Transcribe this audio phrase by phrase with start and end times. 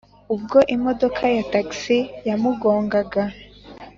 [0.35, 1.97] ubwo imodoka ya taxi
[2.27, 3.23] yamugongaga